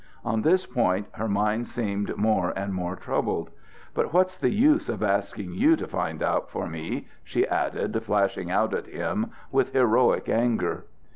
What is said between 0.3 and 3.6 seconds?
this point her mind seemed more and more troubled.